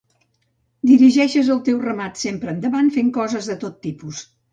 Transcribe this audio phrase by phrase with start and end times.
[0.91, 4.23] Dirigeixes el teu ramat sempre endavant, fent coses de tot tipus.